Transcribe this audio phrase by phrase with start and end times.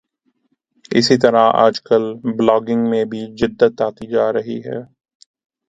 [0.91, 2.03] اسی طرح آج کل
[2.37, 4.79] بلاگنگ میں بھی جدت آتی جارہی ہے